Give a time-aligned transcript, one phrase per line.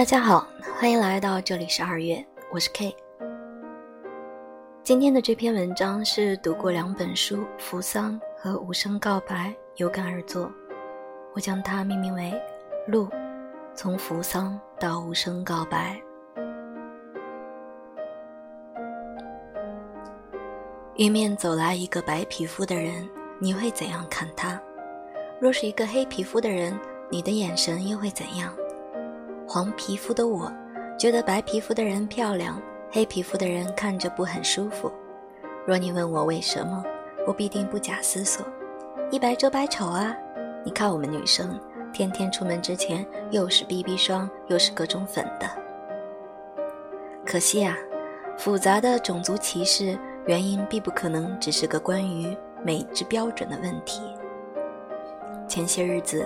[0.00, 2.96] 大家好，欢迎来到这里是二月，我是 K。
[4.82, 10.50] 今天的这篇文章是读过两本书《扶桑》和《无声告白》，有感而作，
[11.34, 12.32] 我将它命名为
[12.90, 13.10] 《路：
[13.74, 16.00] 从扶桑到无声告白》。
[20.96, 23.06] 迎面走来一个白皮肤的人，
[23.38, 24.58] 你会怎样看他？
[25.38, 26.74] 若是一个黑皮肤的人，
[27.10, 28.50] 你的眼神又会怎样？
[29.52, 30.48] 黄皮肤的我，
[30.96, 32.62] 觉得白皮肤的人漂亮，
[32.92, 34.88] 黑皮肤的人看着不很舒服。
[35.66, 36.84] 若你问我为什么，
[37.26, 38.46] 我必定不假思索：
[39.10, 40.16] 一白遮百丑啊！
[40.64, 41.58] 你看我们女生，
[41.92, 45.48] 天天出门之前又是 BB 霜，又是各种粉的。
[47.26, 47.76] 可惜啊，
[48.38, 54.00] 复杂的种族歧视原因必不可能只是个关于美之标准的问题。
[55.48, 56.24] 前些日子，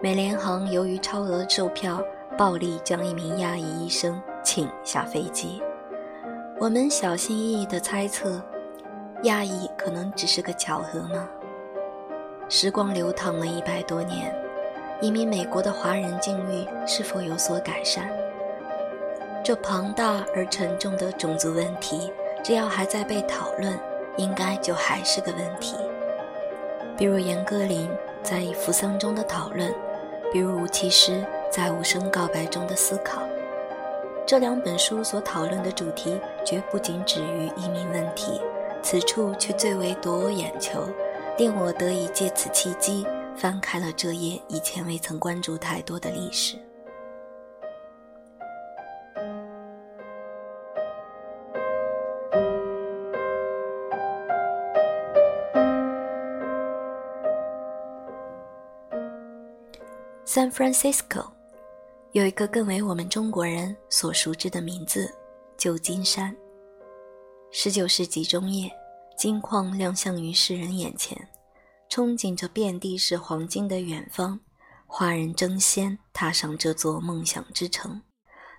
[0.00, 2.02] 美联航由于超额售票。
[2.36, 5.62] 暴力将一名亚裔医生请下飞机。
[6.58, 8.42] 我们小心翼翼地猜测，
[9.22, 11.28] 亚裔可能只是个巧合吗？
[12.48, 14.34] 时光流淌了一百多年，
[15.00, 18.08] 移民美国的华人境遇是否有所改善？
[19.44, 22.12] 这庞大而沉重的种族问题，
[22.42, 23.78] 只要还在被讨论，
[24.16, 25.76] 应该就还是个问题。
[26.96, 27.88] 比如严歌苓
[28.22, 29.72] 在《扶桑》中的讨论，
[30.32, 31.24] 比如吴奇诗。
[31.54, 33.22] 在无声告白中的思考，
[34.26, 38.40] 这两本书所讨论的主题绝不仅止于移民问题，
[38.82, 40.84] 此处却最为夺我眼球，
[41.38, 43.06] 令我得以借此契机
[43.36, 46.56] 翻开了这页以前未曾关注太多的历史。
[60.26, 61.33] San Francisco。
[62.14, 65.12] 有一个更为我们中国人所熟知的名字——
[65.58, 66.34] 旧金山。
[67.50, 68.70] 十九世纪中叶，
[69.18, 71.28] 金矿亮相于世人眼前，
[71.90, 74.38] 憧憬着遍地是黄金的远方，
[74.86, 78.00] 华人争先踏上这座梦想之城，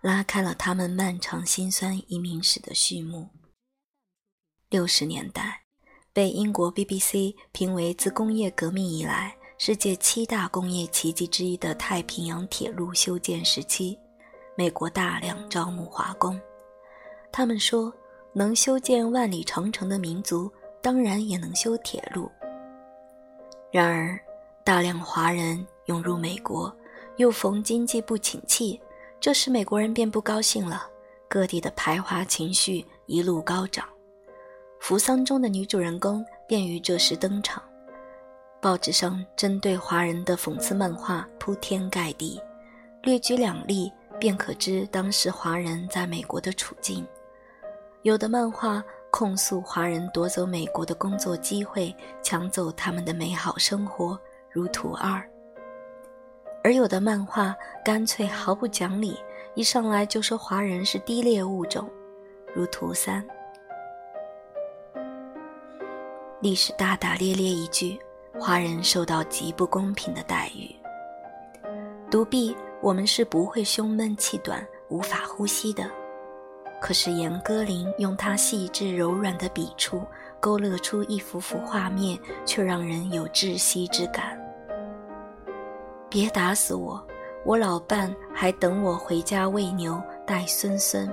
[0.00, 3.28] 拉开了他们漫长辛酸移民史的序幕。
[4.70, 5.64] 六十年代，
[6.14, 9.36] 被英国 BBC 评为自工业革命以来。
[9.64, 13.96] 世界七大工业奇迹之一的太平洋铁路修建时期，
[14.56, 16.36] 美国大量招募华工。
[17.30, 17.94] 他们说，
[18.32, 20.50] 能修建万里长城的民族，
[20.82, 22.28] 当然也能修铁路。
[23.70, 24.18] 然而，
[24.64, 26.76] 大量华人涌入美国，
[27.18, 28.80] 又逢经济不景气，
[29.20, 30.88] 这时美国人便不高兴了，
[31.28, 33.88] 各地的排华情绪一路高涨。
[34.80, 37.62] 扶桑中的女主人公便于这时登场。
[38.62, 42.40] 报纸上针对华人的讽刺漫画铺天盖地，
[43.02, 47.04] 略举两例便可知当时华人在美国的处境。
[48.02, 48.80] 有的漫画
[49.10, 51.92] 控诉华人夺走美国的工作机会，
[52.22, 54.16] 抢走他们的美好生活，
[54.48, 55.20] 如图二；
[56.62, 57.52] 而有的漫画
[57.84, 59.18] 干脆毫不讲理，
[59.56, 61.90] 一上来就说华人是低劣物种，
[62.54, 63.26] 如图三。
[66.40, 67.98] 历史大大咧咧一句。
[68.38, 70.74] 华人受到极不公平的待遇。
[72.10, 75.84] 独臂，我们是不会胸闷气短、无法呼吸的。
[76.80, 80.02] 可是严歌苓用她细致柔软的笔触，
[80.40, 84.36] 勾勒出一幅幅画面，却让人有窒息之感。
[86.08, 87.00] 别打死我，
[87.44, 91.08] 我老伴还等我回家喂牛带孙孙。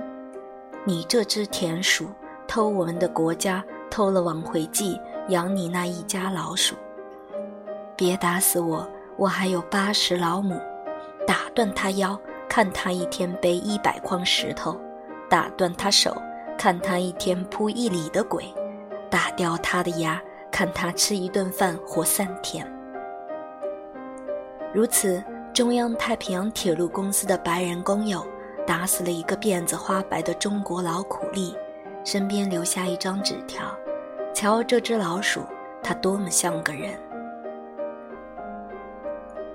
[0.84, 2.08] 你这只田鼠，
[2.48, 6.74] 偷我们的国家，偷了往回寄，养你那一家老鼠。
[8.00, 8.88] 别打死我，
[9.18, 10.58] 我还有八十老母，
[11.26, 12.18] 打断他腰，
[12.48, 14.72] 看他一天背一百筐石头；
[15.28, 16.16] 打断他手，
[16.56, 18.42] 看他一天扑一里的鬼；
[19.10, 20.18] 打掉他的牙，
[20.50, 22.66] 看他吃一顿饭活三天。
[24.72, 25.22] 如此，
[25.52, 28.26] 中央太平洋铁路公司的白人工友
[28.66, 31.54] 打死了一个辫子花白的中国老苦力，
[32.02, 33.62] 身边留下一张纸条
[34.32, 35.42] ：“瞧这只老鼠，
[35.82, 36.98] 它多么像个人。”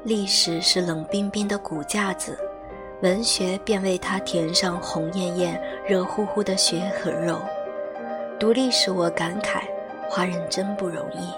[0.05, 2.37] 历史是冷冰冰的骨架子，
[3.01, 7.41] 文学便为它填上红艳艳、热乎乎的血和肉。
[8.39, 9.63] 读历史，我感慨，
[10.07, 11.31] 华人真不容易。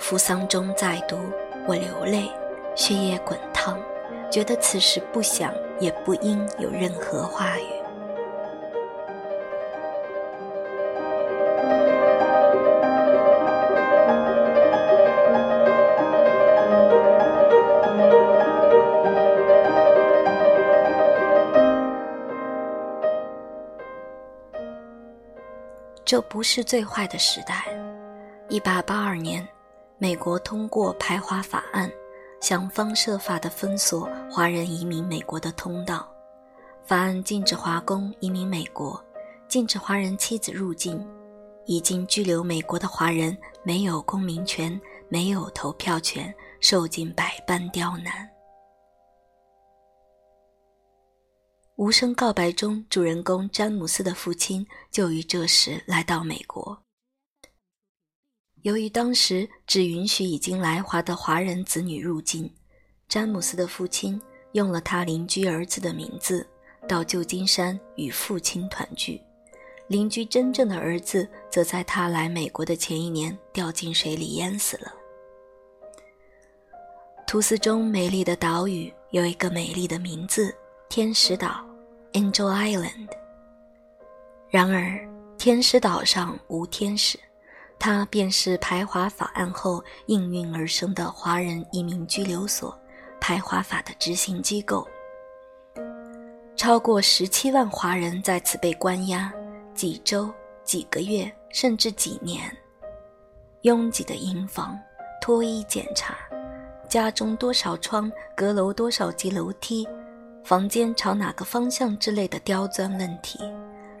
[0.00, 1.16] 扶桑中再读，
[1.64, 2.28] 我流泪，
[2.74, 3.78] 血液滚烫，
[4.28, 7.71] 觉得此时不想也不应有任何话语。
[26.12, 27.64] 这不是最坏的时代。
[28.50, 29.48] 一八八二年，
[29.96, 31.90] 美国通过排华法案，
[32.38, 36.06] 想方设法地封锁华人移民美国的通道。
[36.84, 39.02] 法案禁止华工移民美国，
[39.48, 41.02] 禁止华人妻子入境。
[41.64, 46.30] 已经居留美国的华人没有公民权，没有投票权，
[46.60, 48.28] 受尽百般刁难。
[51.76, 56.82] 无声告白中，主人公詹姆斯的父亲就于这时来到美国。
[58.60, 62.52] 由于当时只允许已经来华的华人子女入境，
[63.08, 64.20] 詹姆斯的父亲
[64.52, 66.46] 用了他邻居儿子的名字，
[66.86, 69.20] 到旧金山与父亲团聚。
[69.88, 74.92] 邻居真正的儿子则在他来美国的前一年掉进水里淹死了。
[77.26, 80.54] 图斯中美丽的岛屿有一个美丽的名字——
[80.94, 81.64] 天使岛
[82.12, 83.08] （Angel Island）。
[84.50, 85.00] 然而，
[85.38, 87.18] 天使岛上无天使。
[87.78, 92.78] 它便是排华法案后应运而生的华人移民拘留所，
[93.18, 94.86] 排华法的执行机构。
[96.56, 99.32] 超过十七万华人在此被关押，
[99.74, 100.30] 几周、
[100.62, 102.54] 几个月，甚至几年。
[103.62, 104.78] 拥挤的营房，
[105.22, 106.14] 脱衣检查，
[106.86, 109.88] 家中多少窗，阁楼多少级楼梯，
[110.44, 113.38] 房间朝哪个方向之类的刁钻问题，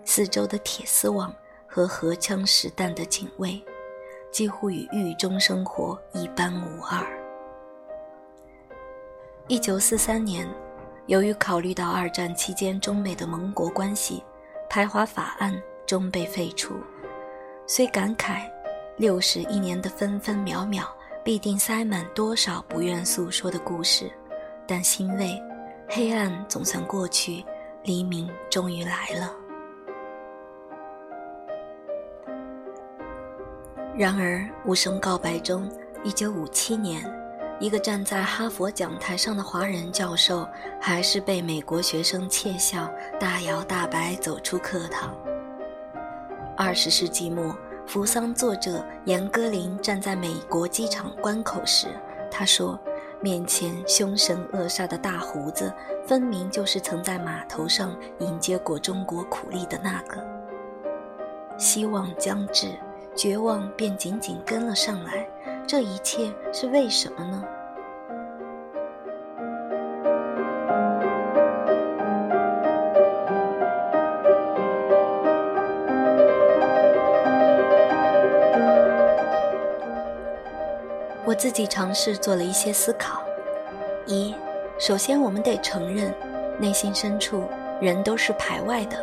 [0.04, 1.32] 四周的铁丝网
[1.66, 3.62] 和荷枪实弹的警卫。
[4.32, 7.06] 几乎与狱中生活一般无二。
[9.46, 10.48] 一九四三年，
[11.04, 14.24] 由于考虑到二战期间中美的盟国关系，
[14.70, 15.54] 排华法案
[15.86, 16.76] 终被废除。
[17.66, 18.50] 虽感慨
[18.96, 20.90] 六十一年的分分秒秒
[21.22, 24.10] 必定塞满多少不愿诉说的故事，
[24.66, 25.38] 但欣慰，
[25.94, 27.44] 黑暗总算过去，
[27.84, 29.30] 黎明终于来了。
[33.94, 35.70] 然而，无声告白中，
[36.02, 37.04] 一九五七年，
[37.60, 40.48] 一个站在哈佛讲台上的华人教授，
[40.80, 42.90] 还是被美国学生窃笑，
[43.20, 45.14] 大摇大摆走出课堂。
[46.56, 47.54] 二十世纪末，
[47.86, 51.88] 扶桑作者严歌苓站在美国机场关口时，
[52.30, 52.80] 他说
[53.22, 55.72] ：“面前凶神恶煞的大胡子，
[56.06, 60.22] 分明就是曾在码头上迎接过中国苦力的那个。”
[61.56, 62.72] 希望将至。
[63.14, 65.28] 绝望便紧紧跟了上来，
[65.66, 67.44] 这一切是为什么呢？
[81.32, 83.22] 我自己尝试做了一些思考：
[84.04, 84.34] 一，
[84.78, 86.14] 首先我们得承认，
[86.58, 87.48] 内心深处
[87.80, 89.02] 人都是排外的。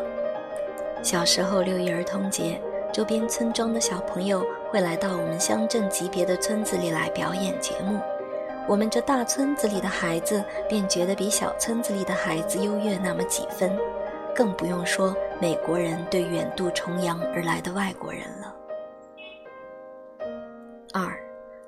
[1.01, 2.61] 小时候六一儿童节。
[2.93, 7.99] 周边村庄的小朋友会来到我们乡镇级别的村子里来表演节目，
[8.67, 13.75] 我们这大村子里的孩子便觉得比小村子里的孩子优越那么几分，
[14.35, 18.38] 更不用说美国人对远渡重洋而来的外国人了。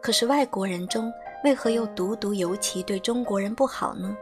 [0.01, 4.17] 可是外国人中为何又独独尤其对中国人不好呢？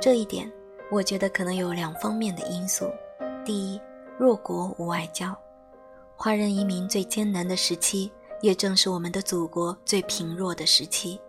[0.00, 0.50] 这一点，
[0.92, 2.88] 我觉得可能有两方面的因素：
[3.44, 3.80] 第一，
[4.16, 5.36] 弱国无外交。
[6.14, 8.10] 华人移民最艰难的时期，
[8.40, 11.20] 也正是我们的祖国最贫弱的时期。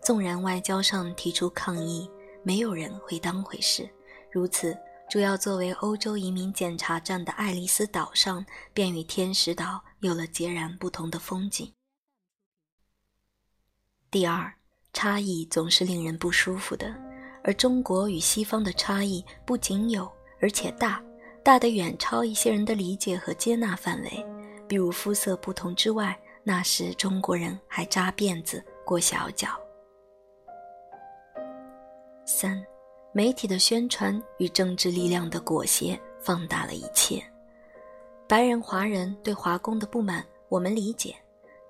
[0.00, 2.08] 纵然外交上提出抗议，
[2.42, 3.88] 没有人会当回事。
[4.30, 4.76] 如此，
[5.10, 11.72] 主要作为欧洲移民检查站的爱丽丝岛上，便与天使岛有了截然不同的风景。
[14.12, 14.52] 第二，
[14.92, 16.94] 差异总是令人不舒服的，
[17.42, 20.06] 而中国与西方的差异不仅有，
[20.38, 21.02] 而且大。
[21.42, 24.24] 大得远超一些人的理解和接纳范围，
[24.68, 26.14] 比如肤色不同之外，
[26.44, 29.58] 那时中国人还扎辫子、裹小脚。
[32.26, 32.62] 三，
[33.12, 37.24] 媒体的宣传与政治力量的裹挟放大了一切。
[38.28, 41.16] 白人华人对华工的不满，我们理解，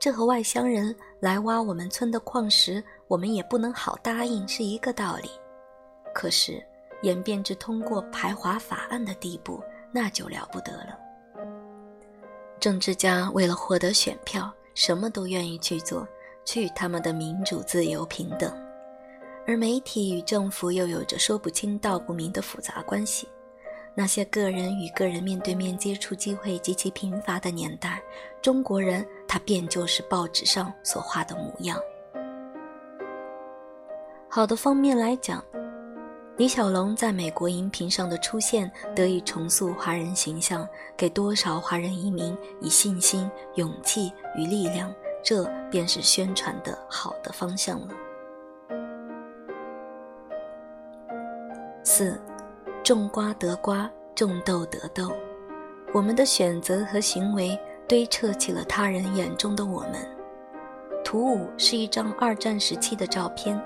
[0.03, 5.31] 这和外乡人来挖我们村的矿石，我们也不能好答应，是一个道理。
[6.13, 6.61] 可是。
[7.03, 9.61] 演变至通过排华法案的地步，
[9.93, 10.97] 那就了不得了。
[12.61, 16.07] 政治家为了获得选票，什么都愿意去做，
[16.45, 18.53] 去他们的民主、自由、平等。
[19.49, 23.27] 而媒体与政府又有着说不清道不明的复杂关系。
[23.95, 28.03] 那些个人与个人面对面接触机会极其贫乏的年代，
[28.41, 31.79] 中国人他便就是报纸上所画的模样。
[34.29, 35.45] 好的方面来讲。
[36.39, 44.93] 李小龙在美国荧屏上的出现，得以重塑华人形象，给多少华人移民以信心、勇气与力量。
[45.23, 47.89] 这便是宣传的好的方向了。
[51.85, 52.19] 四，
[52.85, 55.13] 种瓜得瓜，种豆得豆。
[55.95, 59.95] 我们的选择和行为堆砌起了他人眼中的我们。
[61.05, 63.61] 图五是一张二战时期的照片，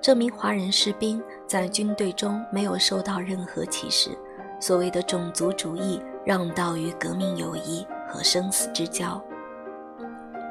[0.00, 4.10] 这名华人士兵在军队中没有受到任何歧视。
[4.58, 9.22] 所谓的种族主义让道于革命友谊和生死之交。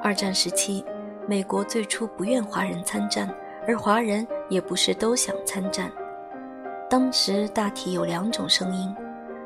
[0.03, 0.85] 二战时期，
[1.27, 3.33] 美国最初不愿华人参战，
[3.67, 5.91] 而华人也不是都想参战。
[6.91, 8.93] 当时大体有两种声音：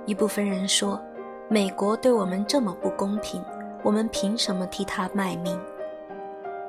[0.07, 0.99] 一部分人说，
[1.47, 3.39] 美国对我们这么不公平，
[3.83, 5.55] 我们凭什么替他卖命？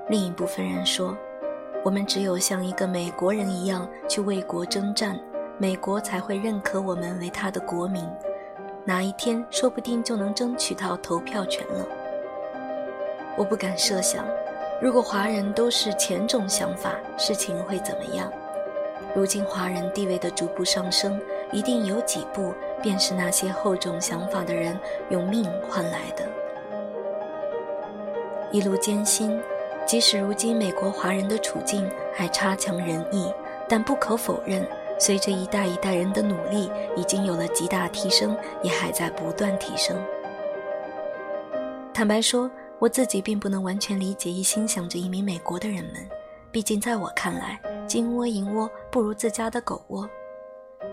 [0.06, 1.16] 另一部分人说，
[1.83, 5.18] 我们只有像一个美国人一样去为国征战，
[5.56, 8.06] 美国才会认可我们为他的国民，
[8.85, 11.87] 哪一天说不定就能争取到投票权了。
[13.38, 14.26] 我不敢设想，
[14.83, 18.30] 如果华人都是前种想法，事情会怎么样？
[19.16, 21.18] 如今华人地位的逐步上升，
[21.50, 26.28] 一定有几步便是那些厚重想法的人用命换来的。
[28.52, 29.40] 一路艰辛，
[29.87, 33.32] 即使如今美国华人的处境还差强人意，
[33.66, 34.68] 但不可否认，
[34.99, 39.96] 随着一代一代人的努力，已经有了极大提升，也还在不断提升。
[41.94, 42.50] 坦白说。
[42.78, 46.06] 我自己并不能完全理解一心想着移民美国的人们，
[46.56, 50.08] 毕竟在我看来，金窝银窝不如自家的狗窝。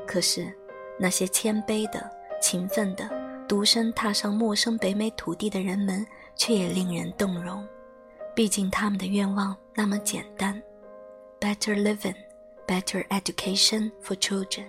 [0.05, 0.53] 可是，
[0.99, 3.09] 那些谦卑的、勤奋的、
[3.47, 6.05] 独身踏上陌生北美土地的人们，
[6.35, 7.65] 却也令人动容。
[8.35, 10.61] 毕竟他们的愿望那么简单
[11.39, 12.17] ：better living,
[12.67, 14.65] better education for children。